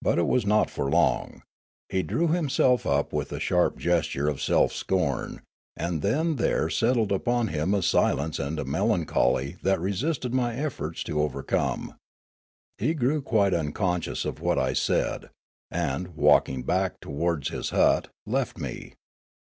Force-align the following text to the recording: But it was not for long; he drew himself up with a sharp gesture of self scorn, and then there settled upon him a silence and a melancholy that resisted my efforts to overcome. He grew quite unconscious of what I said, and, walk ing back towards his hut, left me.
But 0.00 0.18
it 0.18 0.26
was 0.26 0.46
not 0.46 0.70
for 0.70 0.88
long; 0.88 1.42
he 1.90 2.02
drew 2.02 2.28
himself 2.28 2.86
up 2.86 3.12
with 3.12 3.30
a 3.30 3.38
sharp 3.38 3.76
gesture 3.76 4.26
of 4.26 4.40
self 4.40 4.72
scorn, 4.72 5.42
and 5.76 6.00
then 6.00 6.36
there 6.36 6.70
settled 6.70 7.12
upon 7.12 7.48
him 7.48 7.74
a 7.74 7.82
silence 7.82 8.38
and 8.38 8.58
a 8.58 8.64
melancholy 8.64 9.56
that 9.62 9.78
resisted 9.78 10.32
my 10.32 10.54
efforts 10.56 11.02
to 11.02 11.20
overcome. 11.20 11.94
He 12.78 12.94
grew 12.94 13.20
quite 13.20 13.52
unconscious 13.52 14.24
of 14.24 14.40
what 14.40 14.58
I 14.58 14.72
said, 14.72 15.28
and, 15.70 16.14
walk 16.16 16.48
ing 16.48 16.62
back 16.62 16.98
towards 16.98 17.50
his 17.50 17.68
hut, 17.68 18.08
left 18.24 18.56
me. 18.56 18.94